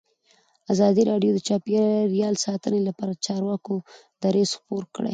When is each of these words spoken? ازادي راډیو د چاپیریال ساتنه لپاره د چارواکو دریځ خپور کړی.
ازادي 0.73 1.03
راډیو 1.11 1.31
د 1.33 1.39
چاپیریال 1.47 2.35
ساتنه 2.45 2.79
لپاره 2.87 3.11
د 3.13 3.19
چارواکو 3.27 3.73
دریځ 4.23 4.49
خپور 4.59 4.83
کړی. 4.95 5.09